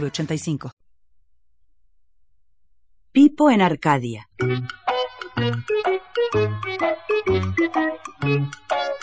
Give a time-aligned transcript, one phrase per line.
[0.00, 0.70] 906985.
[3.12, 4.28] Pipo en Arcadia.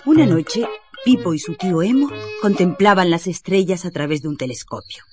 [0.06, 0.68] Una noche,
[1.06, 2.10] Pipo y su tío Emo
[2.42, 5.04] contemplaban las estrellas a través de un telescopio.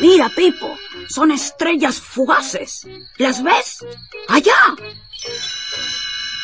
[0.00, 0.68] Mira, Pipo,
[1.08, 2.86] son estrellas fugaces.
[3.18, 3.84] ¿Las ves?
[4.28, 4.76] ¡Allá!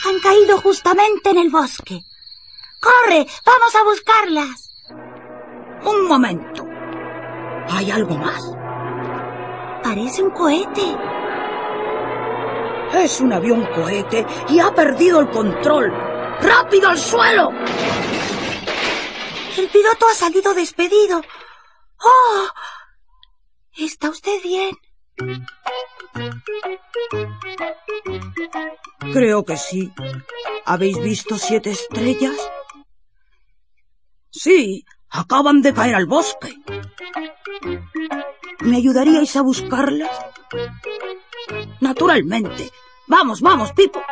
[0.07, 2.01] Han caído justamente en el bosque.
[2.81, 3.27] ¡Corre!
[3.45, 4.71] ¡Vamos a buscarlas!
[5.85, 6.60] Un momento.
[7.71, 8.43] ¿Hay algo más?
[9.83, 10.97] Parece un cohete.
[12.95, 15.91] Es un avión cohete y ha perdido el control.
[16.41, 17.51] ¡Rápido al suelo!
[19.57, 21.23] El piloto ha salido despedido.
[22.03, 22.49] ¡Oh!
[23.77, 24.77] ¿Está usted bien?
[29.13, 29.93] Creo que sí.
[30.65, 32.37] ¿Habéis visto siete estrellas?
[34.31, 36.57] Sí, acaban de caer al bosque.
[38.61, 40.11] ¿Me ayudaríais a buscarlas?
[41.81, 42.71] Naturalmente.
[43.07, 44.03] Vamos, vamos, Pipo.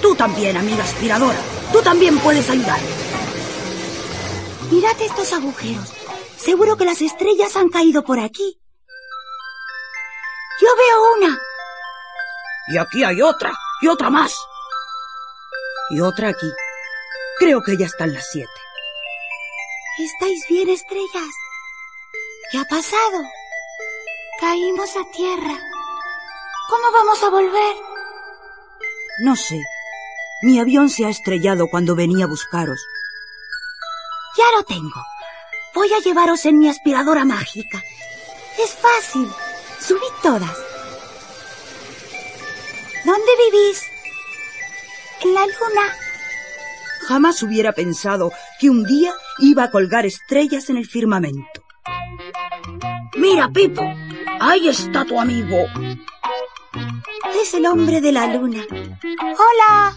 [0.00, 1.38] Tú también, amiga aspiradora.
[1.72, 2.78] Tú también puedes ayudar.
[4.70, 5.92] Mirad estos agujeros.
[6.36, 8.60] Seguro que las estrellas han caído por aquí.
[10.60, 11.38] Yo veo una.
[12.68, 13.52] Y aquí hay otra.
[13.82, 14.36] Y otra más.
[15.90, 16.50] Y otra aquí.
[17.38, 18.50] Creo que ya están las siete.
[19.98, 21.34] ¿Estáis bien, estrellas?
[22.50, 23.22] ¿Qué ha pasado?
[24.38, 25.58] Caímos a tierra.
[26.68, 27.76] ¿Cómo vamos a volver?
[29.20, 29.58] No sé.
[30.42, 32.78] Mi avión se ha estrellado cuando venía a buscaros.
[34.36, 35.02] Ya lo tengo.
[35.74, 37.82] Voy a llevaros en mi aspiradora mágica.
[38.58, 39.30] Es fácil.
[39.80, 40.58] Subid todas.
[43.02, 43.82] ¿Dónde vivís?
[45.22, 46.05] En la luna.
[47.02, 51.62] Jamás hubiera pensado que un día iba a colgar estrellas en el firmamento.
[53.16, 53.82] Mira, Pipo,
[54.40, 55.56] ahí está tu amigo.
[57.42, 58.64] Es el hombre de la luna.
[59.38, 59.96] Hola.